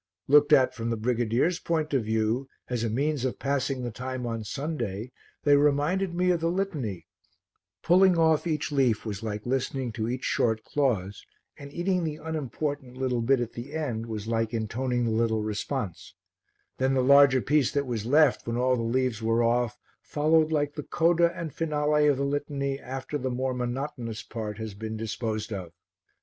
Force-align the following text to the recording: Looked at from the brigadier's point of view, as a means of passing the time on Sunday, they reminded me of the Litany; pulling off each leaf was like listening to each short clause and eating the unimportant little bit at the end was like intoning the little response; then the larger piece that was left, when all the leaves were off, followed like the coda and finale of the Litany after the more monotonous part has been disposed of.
Looked 0.27 0.51
at 0.51 0.73
from 0.73 0.89
the 0.89 0.97
brigadier's 0.97 1.59
point 1.59 1.93
of 1.93 2.03
view, 2.05 2.49
as 2.67 2.83
a 2.83 2.89
means 2.89 3.23
of 3.23 3.37
passing 3.37 3.83
the 3.83 3.91
time 3.91 4.25
on 4.25 4.43
Sunday, 4.43 5.11
they 5.43 5.55
reminded 5.55 6.15
me 6.15 6.31
of 6.31 6.39
the 6.39 6.49
Litany; 6.49 7.05
pulling 7.83 8.17
off 8.17 8.47
each 8.47 8.71
leaf 8.71 9.05
was 9.05 9.21
like 9.21 9.45
listening 9.45 9.91
to 9.91 10.09
each 10.09 10.23
short 10.23 10.63
clause 10.63 11.23
and 11.55 11.71
eating 11.71 12.03
the 12.03 12.15
unimportant 12.15 12.97
little 12.97 13.21
bit 13.21 13.39
at 13.39 13.53
the 13.53 13.73
end 13.75 14.07
was 14.07 14.25
like 14.25 14.55
intoning 14.55 15.05
the 15.05 15.11
little 15.11 15.43
response; 15.43 16.15
then 16.79 16.95
the 16.95 17.03
larger 17.03 17.39
piece 17.39 17.71
that 17.71 17.85
was 17.85 18.03
left, 18.07 18.47
when 18.47 18.57
all 18.57 18.75
the 18.75 18.81
leaves 18.81 19.21
were 19.21 19.43
off, 19.43 19.77
followed 20.01 20.51
like 20.51 20.73
the 20.73 20.81
coda 20.81 21.31
and 21.37 21.53
finale 21.53 22.07
of 22.07 22.17
the 22.17 22.25
Litany 22.25 22.79
after 22.79 23.19
the 23.19 23.29
more 23.29 23.53
monotonous 23.53 24.23
part 24.23 24.57
has 24.57 24.73
been 24.73 24.97
disposed 24.97 25.53
of. 25.53 25.73